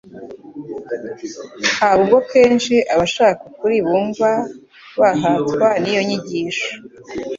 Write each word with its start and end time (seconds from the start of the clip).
Haba 1.79 1.99
ubwo 2.03 2.17
kenshi 2.31 2.75
abashaka 2.93 3.41
ukuri 3.49 3.77
bumva 3.87 4.29
bahatwa 4.99 5.67
n'iyo 5.81 6.01
nyigisho 6.07 6.69